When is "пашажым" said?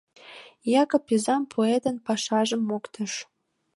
2.05-2.61